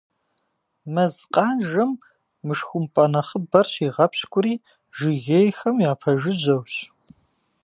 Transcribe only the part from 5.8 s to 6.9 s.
япэжыжьэущ.